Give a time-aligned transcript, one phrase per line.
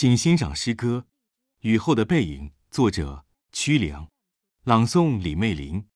[0.00, 1.06] 请欣赏诗歌
[1.62, 4.06] 《雨后的背影》，作者曲梁，
[4.62, 5.86] 朗诵李媚玲。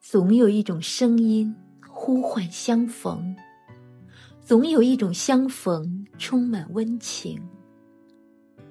[0.00, 1.54] 总有一种声音
[1.86, 3.36] 呼唤相逢，
[4.44, 7.40] 总有一种相逢充满温情。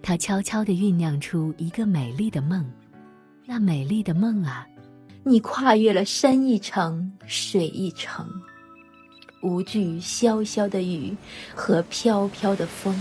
[0.01, 2.69] 它悄悄地酝酿出一个美丽的梦，
[3.45, 4.67] 那美丽的梦啊，
[5.23, 8.29] 你跨越了山一程，水一程，
[9.41, 11.15] 无惧潇潇的雨
[11.55, 12.93] 和飘飘的风。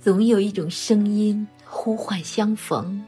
[0.00, 3.04] 总有一种声音呼唤相逢，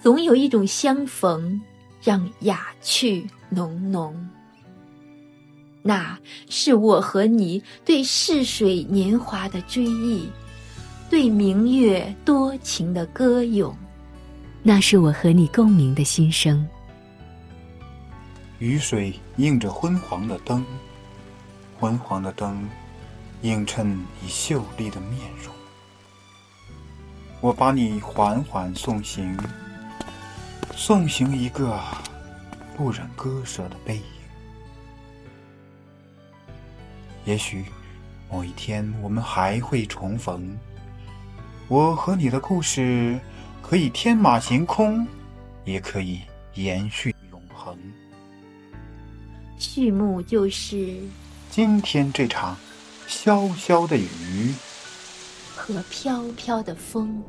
[0.00, 1.60] 总有一种相逢
[2.00, 4.28] 让雅趣浓浓。
[5.82, 6.16] 那
[6.48, 10.28] 是我和你对逝水年华的追忆，
[11.08, 13.74] 对明月多情的歌咏。
[14.62, 16.64] 那是我和你共鸣的心声。
[18.58, 20.64] 雨水映着昏黄的灯，
[21.78, 22.68] 昏黄的灯
[23.40, 25.59] 映衬你秀丽的面容。
[27.42, 29.34] 我把你缓缓送行，
[30.76, 31.80] 送行一个
[32.76, 34.02] 不忍割舍的背影。
[37.24, 37.64] 也许
[38.30, 40.54] 某一天我们还会重逢，
[41.68, 43.18] 我和你的故事
[43.62, 45.06] 可以天马行空，
[45.64, 46.20] 也可以
[46.54, 47.74] 延续永恒。
[49.56, 50.94] 序幕就是
[51.50, 52.54] 今天这场
[53.08, 54.52] 潇潇的雨。
[55.72, 57.22] 和飘飘的风。